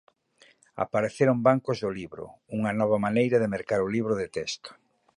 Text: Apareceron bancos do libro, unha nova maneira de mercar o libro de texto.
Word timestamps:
Apareceron 0.85 1.45
bancos 1.47 1.77
do 1.83 1.89
libro, 1.99 2.25
unha 2.57 2.71
nova 2.79 2.97
maneira 3.05 3.37
de 3.39 3.51
mercar 3.55 3.79
o 3.87 3.91
libro 3.95 4.13
de 4.21 4.27
texto. 4.37 4.69